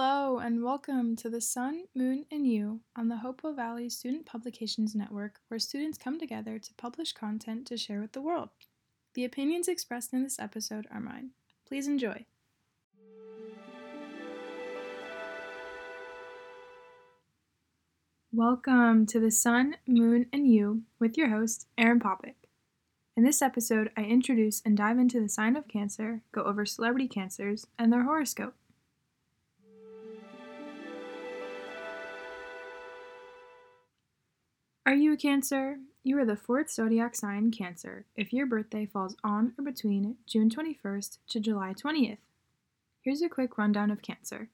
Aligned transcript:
Hello, 0.00 0.38
and 0.38 0.62
welcome 0.62 1.16
to 1.16 1.28
the 1.28 1.40
Sun, 1.40 1.86
Moon, 1.92 2.24
and 2.30 2.46
You 2.46 2.82
on 2.94 3.08
the 3.08 3.16
Hopewell 3.16 3.52
Valley 3.52 3.88
Student 3.88 4.26
Publications 4.26 4.94
Network, 4.94 5.40
where 5.48 5.58
students 5.58 5.98
come 5.98 6.20
together 6.20 6.60
to 6.60 6.74
publish 6.74 7.12
content 7.12 7.66
to 7.66 7.76
share 7.76 8.00
with 8.00 8.12
the 8.12 8.20
world. 8.20 8.50
The 9.14 9.24
opinions 9.24 9.66
expressed 9.66 10.12
in 10.12 10.22
this 10.22 10.38
episode 10.38 10.86
are 10.92 11.00
mine. 11.00 11.30
Please 11.66 11.88
enjoy. 11.88 12.26
Welcome 18.32 19.04
to 19.06 19.18
the 19.18 19.32
Sun, 19.32 19.78
Moon, 19.84 20.26
and 20.32 20.46
You 20.46 20.82
with 21.00 21.18
your 21.18 21.30
host, 21.30 21.66
Erin 21.76 21.98
Popick. 21.98 22.36
In 23.16 23.24
this 23.24 23.42
episode, 23.42 23.90
I 23.96 24.02
introduce 24.02 24.62
and 24.64 24.76
dive 24.76 25.00
into 25.00 25.20
the 25.20 25.28
sign 25.28 25.56
of 25.56 25.66
Cancer, 25.66 26.20
go 26.30 26.44
over 26.44 26.64
celebrity 26.64 27.08
cancers, 27.08 27.66
and 27.76 27.92
their 27.92 28.04
horoscope. 28.04 28.54
Are 34.88 34.94
you 34.94 35.12
a 35.12 35.16
Cancer? 35.18 35.80
You 36.02 36.18
are 36.18 36.24
the 36.24 36.34
fourth 36.34 36.70
zodiac 36.70 37.14
sign, 37.14 37.50
Cancer, 37.50 38.06
if 38.16 38.32
your 38.32 38.46
birthday 38.46 38.86
falls 38.86 39.16
on 39.22 39.52
or 39.58 39.62
between 39.62 40.16
June 40.26 40.48
21st 40.48 41.18
to 41.28 41.40
July 41.40 41.74
20th. 41.74 42.16
Here's 43.02 43.20
a 43.20 43.28
quick 43.28 43.58
rundown 43.58 43.90
of 43.90 44.00
Cancer. 44.00 44.48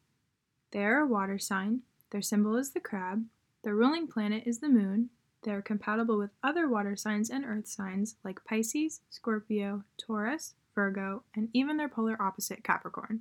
They 0.73 0.85
are 0.85 0.99
a 0.99 1.07
water 1.07 1.39
sign, 1.39 1.83
their 2.11 2.21
symbol 2.21 2.57
is 2.57 2.73
the 2.73 2.81
crab, 2.81 3.27
their 3.63 3.77
ruling 3.77 4.09
planet 4.09 4.43
is 4.45 4.59
the 4.59 4.69
moon, 4.69 5.11
they 5.45 5.53
are 5.53 5.63
compatible 5.63 6.19
with 6.19 6.31
other 6.43 6.69
water 6.69 6.97
signs 6.97 7.31
and 7.31 7.45
earth 7.45 7.69
signs 7.69 8.17
like 8.25 8.45
Pisces, 8.45 9.03
Scorpio, 9.11 9.85
Taurus, 9.99 10.55
Virgo, 10.75 11.23
and 11.37 11.49
even 11.53 11.77
their 11.77 11.89
polar 11.89 12.21
opposite, 12.21 12.65
Capricorn. 12.65 13.21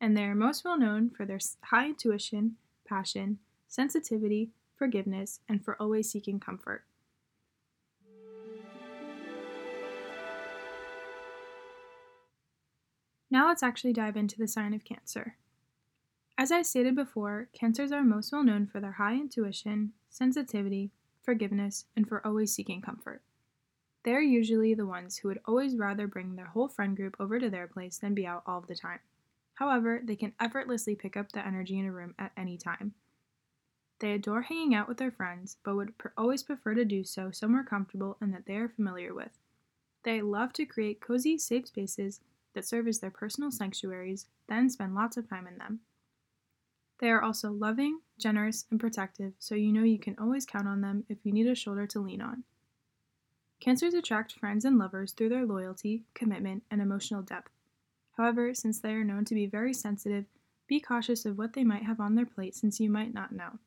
And 0.00 0.16
they 0.16 0.26
are 0.26 0.36
most 0.36 0.64
well 0.64 0.78
known 0.78 1.10
for 1.10 1.26
their 1.26 1.40
high 1.60 1.86
intuition, 1.86 2.54
passion, 2.86 3.40
sensitivity, 3.66 4.50
forgiveness, 4.80 5.40
and 5.46 5.62
for 5.62 5.76
always 5.78 6.10
seeking 6.10 6.40
comfort. 6.40 6.84
Now 13.30 13.46
let's 13.46 13.62
actually 13.62 13.92
dive 13.92 14.16
into 14.16 14.38
the 14.38 14.48
sign 14.48 14.72
of 14.72 14.86
Cancer. 14.86 15.36
As 16.38 16.50
I 16.50 16.62
stated 16.62 16.96
before, 16.96 17.50
Cancers 17.52 17.92
are 17.92 18.02
most 18.02 18.32
well 18.32 18.42
known 18.42 18.66
for 18.66 18.80
their 18.80 18.92
high 18.92 19.16
intuition, 19.16 19.92
sensitivity, 20.08 20.92
forgiveness, 21.22 21.84
and 21.94 22.08
for 22.08 22.26
always 22.26 22.54
seeking 22.54 22.80
comfort. 22.80 23.20
They 24.04 24.14
are 24.14 24.22
usually 24.22 24.72
the 24.72 24.86
ones 24.86 25.18
who 25.18 25.28
would 25.28 25.40
always 25.44 25.76
rather 25.76 26.06
bring 26.06 26.36
their 26.36 26.46
whole 26.46 26.68
friend 26.68 26.96
group 26.96 27.16
over 27.20 27.38
to 27.38 27.50
their 27.50 27.68
place 27.68 27.98
than 27.98 28.14
be 28.14 28.26
out 28.26 28.44
all 28.46 28.62
the 28.62 28.74
time. 28.74 29.00
However, 29.56 30.00
they 30.02 30.16
can 30.16 30.32
effortlessly 30.40 30.94
pick 30.94 31.18
up 31.18 31.32
the 31.32 31.46
energy 31.46 31.78
in 31.78 31.84
a 31.84 31.92
room 31.92 32.14
at 32.18 32.32
any 32.34 32.56
time. 32.56 32.94
They 34.00 34.12
adore 34.12 34.42
hanging 34.42 34.74
out 34.74 34.88
with 34.88 34.96
their 34.96 35.10
friends, 35.10 35.58
but 35.62 35.76
would 35.76 35.96
pr- 35.98 36.08
always 36.16 36.42
prefer 36.42 36.74
to 36.74 36.84
do 36.84 37.04
so 37.04 37.30
somewhere 37.30 37.62
comfortable 37.62 38.16
and 38.20 38.34
that 38.34 38.46
they 38.46 38.56
are 38.56 38.68
familiar 38.68 39.14
with. 39.14 39.38
They 40.02 40.22
love 40.22 40.54
to 40.54 40.64
create 40.64 41.00
cozy, 41.00 41.36
safe 41.36 41.68
spaces 41.68 42.20
that 42.54 42.64
serve 42.64 42.88
as 42.88 42.98
their 42.98 43.10
personal 43.10 43.50
sanctuaries, 43.50 44.26
then 44.48 44.70
spend 44.70 44.94
lots 44.94 45.16
of 45.16 45.28
time 45.28 45.46
in 45.46 45.58
them. 45.58 45.80
They 46.98 47.10
are 47.10 47.22
also 47.22 47.50
loving, 47.50 48.00
generous, 48.18 48.66
and 48.70 48.80
protective, 48.80 49.34
so 49.38 49.54
you 49.54 49.72
know 49.72 49.84
you 49.84 49.98
can 49.98 50.16
always 50.18 50.46
count 50.46 50.66
on 50.66 50.80
them 50.80 51.04
if 51.08 51.18
you 51.24 51.32
need 51.32 51.46
a 51.46 51.54
shoulder 51.54 51.86
to 51.88 52.00
lean 52.00 52.20
on. 52.20 52.44
Cancers 53.60 53.92
attract 53.92 54.32
friends 54.32 54.64
and 54.64 54.78
lovers 54.78 55.12
through 55.12 55.28
their 55.28 55.44
loyalty, 55.44 56.04
commitment, 56.14 56.62
and 56.70 56.80
emotional 56.80 57.22
depth. 57.22 57.52
However, 58.16 58.54
since 58.54 58.80
they 58.80 58.92
are 58.92 59.04
known 59.04 59.26
to 59.26 59.34
be 59.34 59.46
very 59.46 59.74
sensitive, 59.74 60.24
be 60.66 60.80
cautious 60.80 61.26
of 61.26 61.36
what 61.36 61.52
they 61.52 61.64
might 61.64 61.82
have 61.82 62.00
on 62.00 62.14
their 62.14 62.26
plate 62.26 62.54
since 62.54 62.80
you 62.80 62.90
might 62.90 63.12
not 63.12 63.32
know. 63.32 63.58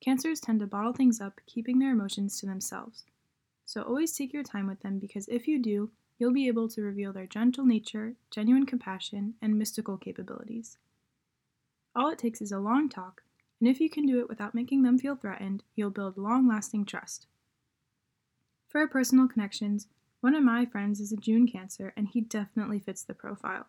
Cancers 0.00 0.40
tend 0.40 0.60
to 0.60 0.66
bottle 0.66 0.92
things 0.92 1.20
up, 1.20 1.40
keeping 1.46 1.78
their 1.78 1.92
emotions 1.92 2.38
to 2.38 2.46
themselves. 2.46 3.04
So 3.64 3.82
always 3.82 4.12
take 4.12 4.32
your 4.32 4.44
time 4.44 4.66
with 4.66 4.80
them 4.80 4.98
because 4.98 5.28
if 5.28 5.46
you 5.46 5.58
do, 5.58 5.90
you'll 6.18 6.32
be 6.32 6.48
able 6.48 6.68
to 6.68 6.82
reveal 6.82 7.12
their 7.12 7.26
gentle 7.26 7.64
nature, 7.64 8.14
genuine 8.30 8.66
compassion, 8.66 9.34
and 9.42 9.58
mystical 9.58 9.96
capabilities. 9.96 10.78
All 11.94 12.08
it 12.10 12.18
takes 12.18 12.40
is 12.40 12.52
a 12.52 12.58
long 12.58 12.88
talk, 12.88 13.22
and 13.60 13.68
if 13.68 13.80
you 13.80 13.90
can 13.90 14.06
do 14.06 14.20
it 14.20 14.28
without 14.28 14.54
making 14.54 14.82
them 14.82 14.98
feel 14.98 15.16
threatened, 15.16 15.64
you'll 15.74 15.90
build 15.90 16.16
long 16.16 16.46
lasting 16.46 16.84
trust. 16.84 17.26
For 18.68 18.86
personal 18.86 19.28
connections, 19.28 19.88
one 20.20 20.34
of 20.34 20.42
my 20.42 20.64
friends 20.66 21.00
is 21.00 21.12
a 21.12 21.16
June 21.16 21.46
Cancer, 21.46 21.92
and 21.96 22.08
he 22.08 22.20
definitely 22.20 22.78
fits 22.78 23.02
the 23.02 23.14
profile. 23.14 23.66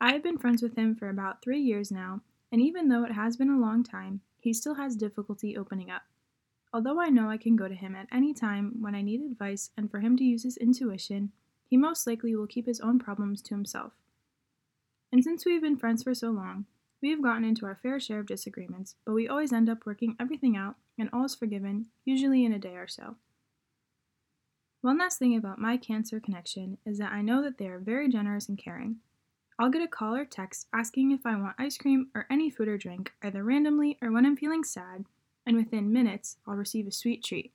I 0.00 0.12
have 0.12 0.22
been 0.22 0.38
friends 0.38 0.62
with 0.62 0.76
him 0.76 0.94
for 0.94 1.08
about 1.08 1.42
three 1.42 1.60
years 1.60 1.90
now, 1.90 2.20
and 2.52 2.60
even 2.60 2.88
though 2.88 3.04
it 3.04 3.12
has 3.12 3.36
been 3.36 3.50
a 3.50 3.58
long 3.58 3.82
time, 3.82 4.20
he 4.44 4.52
still 4.52 4.74
has 4.74 4.94
difficulty 4.94 5.56
opening 5.56 5.90
up. 5.90 6.02
Although 6.70 7.00
I 7.00 7.08
know 7.08 7.30
I 7.30 7.38
can 7.38 7.56
go 7.56 7.66
to 7.66 7.74
him 7.74 7.96
at 7.96 8.08
any 8.12 8.34
time 8.34 8.76
when 8.80 8.94
I 8.94 9.00
need 9.00 9.22
advice 9.22 9.70
and 9.74 9.90
for 9.90 10.00
him 10.00 10.18
to 10.18 10.24
use 10.24 10.42
his 10.42 10.58
intuition, 10.58 11.32
he 11.64 11.78
most 11.78 12.06
likely 12.06 12.36
will 12.36 12.46
keep 12.46 12.66
his 12.66 12.80
own 12.80 12.98
problems 12.98 13.40
to 13.42 13.54
himself. 13.54 13.94
And 15.10 15.24
since 15.24 15.46
we've 15.46 15.62
been 15.62 15.78
friends 15.78 16.02
for 16.02 16.14
so 16.14 16.30
long, 16.30 16.66
we 17.00 17.08
have 17.08 17.22
gotten 17.22 17.44
into 17.44 17.64
our 17.64 17.78
fair 17.82 17.98
share 17.98 18.20
of 18.20 18.26
disagreements, 18.26 18.96
but 19.06 19.14
we 19.14 19.26
always 19.26 19.52
end 19.52 19.70
up 19.70 19.86
working 19.86 20.14
everything 20.20 20.58
out 20.58 20.76
and 20.98 21.08
all 21.12 21.24
is 21.24 21.34
forgiven, 21.34 21.86
usually 22.04 22.44
in 22.44 22.52
a 22.52 22.58
day 22.58 22.76
or 22.76 22.86
so. 22.86 23.16
One 24.82 24.98
last 24.98 25.18
thing 25.18 25.34
about 25.34 25.58
my 25.58 25.78
cancer 25.78 26.20
connection 26.20 26.76
is 26.84 26.98
that 26.98 27.12
I 27.12 27.22
know 27.22 27.40
that 27.42 27.56
they 27.56 27.68
are 27.68 27.78
very 27.78 28.10
generous 28.10 28.48
and 28.48 28.58
caring. 28.58 28.96
I'll 29.56 29.70
get 29.70 29.82
a 29.82 29.88
call 29.88 30.16
or 30.16 30.24
text 30.24 30.66
asking 30.72 31.12
if 31.12 31.24
I 31.24 31.36
want 31.36 31.54
ice 31.58 31.78
cream 31.78 32.08
or 32.14 32.26
any 32.28 32.50
food 32.50 32.66
or 32.66 32.76
drink, 32.76 33.12
either 33.22 33.44
randomly 33.44 33.98
or 34.02 34.10
when 34.10 34.26
I'm 34.26 34.36
feeling 34.36 34.64
sad, 34.64 35.04
and 35.46 35.56
within 35.56 35.92
minutes, 35.92 36.38
I'll 36.46 36.56
receive 36.56 36.88
a 36.88 36.92
sweet 36.92 37.22
treat. 37.22 37.52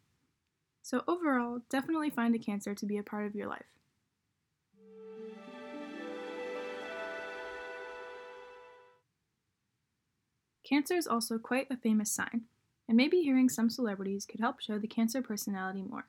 So, 0.81 1.03
overall, 1.07 1.59
definitely 1.69 2.09
find 2.09 2.33
a 2.33 2.39
cancer 2.39 2.73
to 2.73 2.85
be 2.85 2.97
a 2.97 3.03
part 3.03 3.25
of 3.25 3.35
your 3.35 3.47
life. 3.47 3.65
Cancer 10.63 10.95
is 10.95 11.07
also 11.07 11.37
quite 11.37 11.67
a 11.69 11.77
famous 11.77 12.11
sign, 12.11 12.43
and 12.87 12.95
maybe 12.95 13.17
hearing 13.21 13.49
some 13.49 13.69
celebrities 13.69 14.25
could 14.25 14.39
help 14.39 14.61
show 14.61 14.79
the 14.79 14.87
Cancer 14.87 15.21
personality 15.21 15.81
more. 15.81 16.07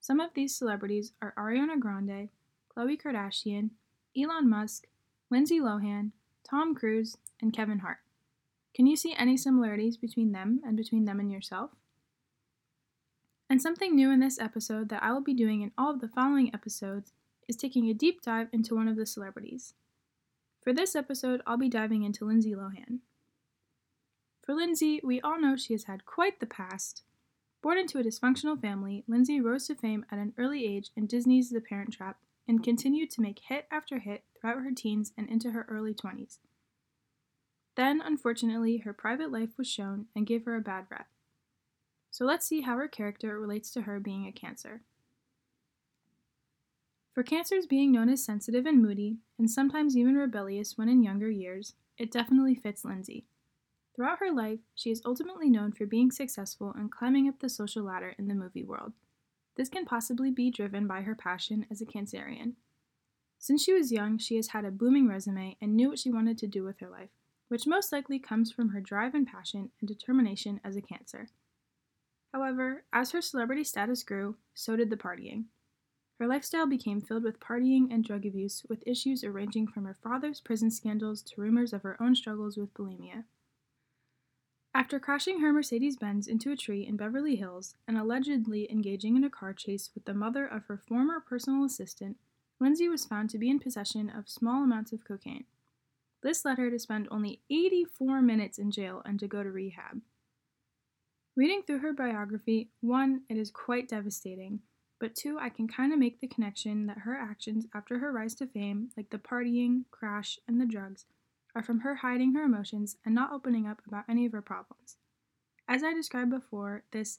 Some 0.00 0.20
of 0.20 0.34
these 0.34 0.54
celebrities 0.54 1.12
are 1.22 1.32
Ariana 1.38 1.78
Grande, 1.78 2.28
Khloe 2.76 3.00
Kardashian, 3.00 3.70
Elon 4.16 4.48
Musk, 4.48 4.86
Lindsay 5.30 5.58
Lohan, 5.58 6.12
Tom 6.44 6.74
Cruise, 6.74 7.16
and 7.40 7.52
Kevin 7.52 7.78
Hart. 7.78 7.98
Can 8.74 8.86
you 8.86 8.96
see 8.96 9.14
any 9.16 9.36
similarities 9.36 9.96
between 9.96 10.32
them 10.32 10.60
and 10.64 10.76
between 10.76 11.06
them 11.06 11.18
and 11.18 11.30
yourself? 11.30 11.70
And 13.48 13.60
something 13.60 13.94
new 13.94 14.10
in 14.10 14.20
this 14.20 14.38
episode 14.38 14.88
that 14.90 15.02
I 15.02 15.12
will 15.12 15.22
be 15.22 15.34
doing 15.34 15.62
in 15.62 15.72
all 15.76 15.90
of 15.90 16.00
the 16.00 16.08
following 16.08 16.50
episodes 16.54 17.12
is 17.48 17.56
taking 17.56 17.88
a 17.88 17.94
deep 17.94 18.22
dive 18.22 18.48
into 18.52 18.74
one 18.74 18.88
of 18.88 18.96
the 18.96 19.06
celebrities. 19.06 19.74
For 20.60 20.72
this 20.72 20.94
episode, 20.94 21.42
I'll 21.46 21.58
be 21.58 21.68
diving 21.68 22.02
into 22.02 22.24
Lindsay 22.24 22.54
Lohan. 22.54 23.00
For 24.42 24.54
Lindsay, 24.54 25.00
we 25.02 25.20
all 25.20 25.40
know 25.40 25.56
she 25.56 25.74
has 25.74 25.84
had 25.84 26.04
quite 26.04 26.40
the 26.40 26.46
past. 26.46 27.02
Born 27.62 27.78
into 27.78 27.98
a 27.98 28.02
dysfunctional 28.02 28.60
family, 28.60 29.04
Lindsay 29.06 29.40
rose 29.40 29.66
to 29.68 29.74
fame 29.74 30.04
at 30.10 30.18
an 30.18 30.34
early 30.36 30.66
age 30.66 30.90
in 30.96 31.06
Disney's 31.06 31.50
The 31.50 31.60
Parent 31.60 31.92
Trap 31.92 32.18
and 32.52 32.62
continued 32.62 33.10
to 33.10 33.22
make 33.22 33.40
hit 33.48 33.66
after 33.70 34.00
hit 34.00 34.24
throughout 34.38 34.62
her 34.62 34.72
teens 34.76 35.14
and 35.16 35.26
into 35.30 35.52
her 35.52 35.64
early 35.70 35.94
20s. 35.94 36.36
Then, 37.76 38.02
unfortunately, 38.04 38.76
her 38.84 38.92
private 38.92 39.32
life 39.32 39.56
was 39.56 39.66
shown 39.66 40.04
and 40.14 40.26
gave 40.26 40.44
her 40.44 40.54
a 40.54 40.60
bad 40.60 40.84
rep. 40.90 41.06
So 42.10 42.26
let's 42.26 42.44
see 42.44 42.60
how 42.60 42.76
her 42.76 42.88
character 42.88 43.40
relates 43.40 43.70
to 43.70 43.82
her 43.82 43.98
being 43.98 44.26
a 44.26 44.32
Cancer. 44.32 44.82
For 47.14 47.22
Cancers 47.22 47.64
being 47.64 47.90
known 47.90 48.10
as 48.10 48.22
sensitive 48.22 48.66
and 48.66 48.82
moody, 48.82 49.16
and 49.38 49.50
sometimes 49.50 49.96
even 49.96 50.16
rebellious 50.16 50.76
when 50.76 50.90
in 50.90 51.02
younger 51.02 51.30
years, 51.30 51.72
it 51.96 52.12
definitely 52.12 52.54
fits 52.54 52.84
Lindsay. 52.84 53.24
Throughout 53.96 54.18
her 54.18 54.30
life, 54.30 54.60
she 54.74 54.90
is 54.90 55.00
ultimately 55.06 55.48
known 55.48 55.72
for 55.72 55.86
being 55.86 56.10
successful 56.10 56.74
and 56.76 56.92
climbing 56.92 57.28
up 57.28 57.40
the 57.40 57.48
social 57.48 57.84
ladder 57.84 58.14
in 58.18 58.28
the 58.28 58.34
movie 58.34 58.62
world. 58.62 58.92
This 59.56 59.68
can 59.68 59.84
possibly 59.84 60.30
be 60.30 60.50
driven 60.50 60.86
by 60.86 61.02
her 61.02 61.14
passion 61.14 61.66
as 61.70 61.80
a 61.80 61.86
Cancerian. 61.86 62.54
Since 63.38 63.64
she 63.64 63.72
was 63.72 63.92
young, 63.92 64.18
she 64.18 64.36
has 64.36 64.48
had 64.48 64.64
a 64.64 64.70
booming 64.70 65.08
resume 65.08 65.56
and 65.60 65.76
knew 65.76 65.90
what 65.90 65.98
she 65.98 66.10
wanted 66.10 66.38
to 66.38 66.46
do 66.46 66.62
with 66.64 66.78
her 66.80 66.88
life, 66.88 67.10
which 67.48 67.66
most 67.66 67.92
likely 67.92 68.18
comes 68.18 68.52
from 68.52 68.70
her 68.70 68.80
drive 68.80 69.14
and 69.14 69.26
passion 69.26 69.70
and 69.80 69.88
determination 69.88 70.60
as 70.64 70.76
a 70.76 70.80
Cancer. 70.80 71.28
However, 72.32 72.84
as 72.92 73.10
her 73.10 73.20
celebrity 73.20 73.64
status 73.64 74.02
grew, 74.02 74.36
so 74.54 74.76
did 74.76 74.90
the 74.90 74.96
partying. 74.96 75.46
Her 76.18 76.26
lifestyle 76.26 76.66
became 76.66 77.00
filled 77.00 77.24
with 77.24 77.40
partying 77.40 77.92
and 77.92 78.04
drug 78.04 78.24
abuse, 78.24 78.64
with 78.68 78.86
issues 78.86 79.24
ranging 79.24 79.66
from 79.66 79.84
her 79.84 79.98
father's 80.02 80.40
prison 80.40 80.70
scandals 80.70 81.20
to 81.22 81.40
rumors 81.40 81.72
of 81.72 81.82
her 81.82 82.00
own 82.00 82.14
struggles 82.14 82.56
with 82.56 82.72
bulimia. 82.74 83.24
After 84.74 84.98
crashing 84.98 85.40
her 85.40 85.52
Mercedes 85.52 85.96
Benz 85.96 86.26
into 86.26 86.50
a 86.50 86.56
tree 86.56 86.86
in 86.86 86.96
Beverly 86.96 87.36
Hills 87.36 87.74
and 87.86 87.98
allegedly 87.98 88.70
engaging 88.70 89.16
in 89.16 89.24
a 89.24 89.30
car 89.30 89.52
chase 89.52 89.90
with 89.94 90.06
the 90.06 90.14
mother 90.14 90.46
of 90.46 90.64
her 90.64 90.78
former 90.78 91.20
personal 91.20 91.64
assistant, 91.64 92.16
Lindsay 92.58 92.88
was 92.88 93.04
found 93.04 93.28
to 93.30 93.38
be 93.38 93.50
in 93.50 93.58
possession 93.58 94.08
of 94.08 94.30
small 94.30 94.64
amounts 94.64 94.92
of 94.92 95.04
cocaine. 95.04 95.44
This 96.22 96.44
led 96.44 96.58
her 96.58 96.70
to 96.70 96.78
spend 96.78 97.08
only 97.10 97.42
84 97.50 98.22
minutes 98.22 98.58
in 98.58 98.70
jail 98.70 99.02
and 99.04 99.20
to 99.20 99.28
go 99.28 99.42
to 99.42 99.50
rehab. 99.50 100.00
Reading 101.36 101.62
through 101.66 101.80
her 101.80 101.92
biography, 101.92 102.70
one, 102.80 103.22
it 103.28 103.36
is 103.36 103.50
quite 103.50 103.88
devastating, 103.88 104.60
but 105.00 105.14
two, 105.14 105.38
I 105.38 105.48
can 105.48 105.66
kind 105.66 105.92
of 105.92 105.98
make 105.98 106.20
the 106.20 106.28
connection 106.28 106.86
that 106.86 106.98
her 106.98 107.16
actions 107.16 107.66
after 107.74 107.98
her 107.98 108.12
rise 108.12 108.34
to 108.36 108.46
fame, 108.46 108.90
like 108.96 109.10
the 109.10 109.18
partying, 109.18 109.84
crash, 109.90 110.38
and 110.46 110.60
the 110.60 110.66
drugs, 110.66 111.06
are 111.54 111.62
from 111.62 111.80
her 111.80 111.96
hiding 111.96 112.34
her 112.34 112.42
emotions 112.42 112.96
and 113.04 113.14
not 113.14 113.32
opening 113.32 113.66
up 113.66 113.82
about 113.86 114.04
any 114.08 114.26
of 114.26 114.32
her 114.32 114.42
problems. 114.42 114.96
As 115.68 115.82
I 115.82 115.92
described 115.92 116.30
before, 116.30 116.84
this, 116.90 117.18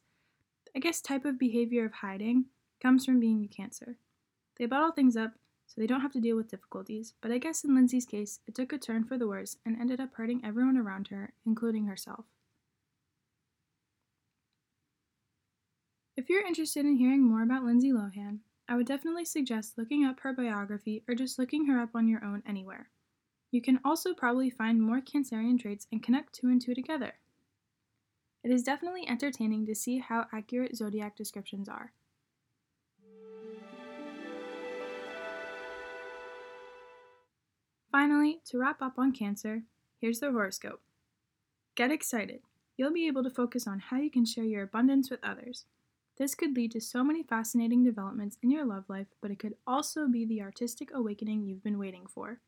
I 0.76 0.80
guess, 0.80 1.02
type 1.02 1.26
of 1.26 1.40
behavior 1.40 1.86
of 1.86 1.94
hiding 1.94 2.46
comes 2.82 3.06
from 3.06 3.20
being 3.20 3.44
a 3.44 3.48
cancer. 3.48 3.98
They 4.58 4.66
bottle 4.66 4.92
things 4.92 5.16
up 5.16 5.34
so 5.66 5.80
they 5.80 5.88
don't 5.88 6.02
have 6.02 6.12
to 6.14 6.22
deal 6.22 6.36
with 6.36 6.50
difficulties, 6.50 7.14
but 7.22 7.32
I 7.32 7.38
guess 7.38 7.64
in 7.64 7.74
Lindsay's 7.74 8.06
case, 8.06 8.40
it 8.46 8.54
took 8.54 8.74
a 8.74 8.78
turn 8.78 9.06
for 9.06 9.18
the 9.18 9.28
worse 9.28 9.58
and 9.66 9.80
ended 9.80 10.00
up 10.00 10.14
hurting 10.14 10.42
everyone 10.44 10.78
around 10.78 11.08
her, 11.08 11.34
including 11.46 11.88
herself. 11.88 12.26
If 16.16 16.30
you're 16.30 16.46
interested 16.46 16.86
in 16.86 16.98
hearing 16.98 17.24
more 17.24 17.42
about 17.42 17.64
Lindsay 17.64 17.92
Lohan, 17.92 18.40
I 18.68 18.76
would 18.76 18.86
definitely 18.86 19.26
suggest 19.26 19.78
looking 19.78 20.06
up 20.06 20.20
her 20.20 20.32
biography 20.32 21.04
or 21.08 21.16
just 21.16 21.40
looking 21.40 21.66
her 21.66 21.80
up 21.80 21.96
on 21.96 22.08
your 22.08 22.24
own 22.24 22.44
anywhere. 22.48 22.90
You 23.54 23.62
can 23.62 23.80
also 23.86 24.16
probably 24.16 24.50
find 24.50 24.82
more 24.82 25.00
Cancerian 25.00 25.60
traits 25.60 25.86
and 25.92 26.02
connect 26.02 26.34
two 26.34 26.48
and 26.48 26.60
two 26.60 26.74
together. 26.74 27.14
It 28.44 28.50
is 28.50 28.64
definitely 28.64 29.08
entertaining 29.08 29.68
to 29.68 29.76
see 29.76 30.00
how 30.00 30.26
accurate 30.34 30.76
zodiac 30.76 31.16
descriptions 31.16 31.70
are. 31.70 31.94
Finally, 37.92 38.40
to 38.46 38.58
wrap 38.58 38.82
up 38.82 38.98
on 38.98 39.12
Cancer, 39.12 39.62
here's 40.02 40.20
the 40.20 40.32
horoscope. 40.32 40.82
Get 41.76 41.92
excited. 41.92 42.40
You'll 42.76 42.92
be 42.92 43.06
able 43.06 43.22
to 43.22 43.30
focus 43.30 43.68
on 43.68 43.78
how 43.78 43.98
you 43.98 44.10
can 44.10 44.26
share 44.26 44.46
your 44.46 44.64
abundance 44.64 45.12
with 45.12 45.24
others. 45.24 45.66
This 46.18 46.34
could 46.34 46.56
lead 46.56 46.72
to 46.72 46.82
so 46.82 47.04
many 47.04 47.22
fascinating 47.22 47.84
developments 47.84 48.40
in 48.42 48.50
your 48.50 48.66
love 48.66 48.86
life, 48.88 49.10
but 49.22 49.30
it 49.30 49.38
could 49.38 49.54
also 49.68 50.08
be 50.08 50.26
the 50.26 50.42
artistic 50.42 50.90
awakening 50.92 51.46
you've 51.46 51.64
been 51.64 51.78
waiting 51.78 52.08
for. 52.08 52.40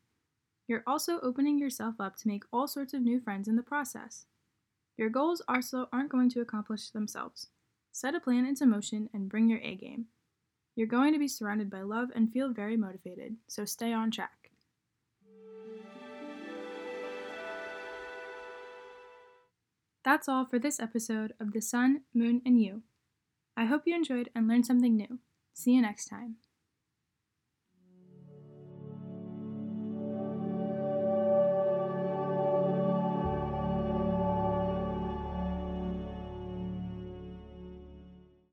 You're 0.68 0.82
also 0.86 1.20
opening 1.20 1.58
yourself 1.58 1.94
up 2.00 2.16
to 2.16 2.28
make 2.28 2.44
all 2.52 2.66
sorts 2.66 2.92
of 2.92 3.02
new 3.02 3.20
friends 3.20 3.46
in 3.46 3.56
the 3.56 3.62
process. 3.62 4.26
Your 4.96 5.10
goals 5.10 5.42
also 5.46 5.88
aren't 5.92 6.10
going 6.10 6.30
to 6.30 6.40
accomplish 6.40 6.90
themselves. 6.90 7.48
Set 7.92 8.14
a 8.14 8.20
plan 8.20 8.44
into 8.44 8.66
motion 8.66 9.08
and 9.12 9.28
bring 9.28 9.48
your 9.48 9.60
A 9.62 9.76
game. 9.76 10.06
You're 10.74 10.86
going 10.86 11.12
to 11.12 11.18
be 11.18 11.28
surrounded 11.28 11.70
by 11.70 11.82
love 11.82 12.08
and 12.14 12.32
feel 12.32 12.52
very 12.52 12.76
motivated, 12.76 13.36
so 13.46 13.64
stay 13.64 13.92
on 13.92 14.10
track. 14.10 14.50
That's 20.04 20.28
all 20.28 20.44
for 20.44 20.58
this 20.58 20.78
episode 20.78 21.34
of 21.40 21.52
The 21.52 21.60
Sun, 21.60 22.02
Moon, 22.14 22.42
and 22.44 22.62
You. 22.62 22.82
I 23.56 23.64
hope 23.64 23.82
you 23.86 23.94
enjoyed 23.94 24.30
and 24.34 24.46
learned 24.46 24.66
something 24.66 24.96
new. 24.96 25.18
See 25.54 25.72
you 25.72 25.82
next 25.82 26.06
time. 26.06 26.36